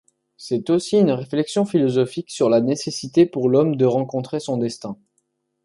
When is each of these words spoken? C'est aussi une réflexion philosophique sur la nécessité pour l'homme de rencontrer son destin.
C'est 0.35 0.71
aussi 0.71 0.97
une 0.97 1.11
réflexion 1.11 1.63
philosophique 1.63 2.31
sur 2.31 2.49
la 2.49 2.59
nécessité 2.59 3.27
pour 3.27 3.49
l'homme 3.51 3.75
de 3.75 3.85
rencontrer 3.85 4.39
son 4.39 4.57
destin. 4.57 4.97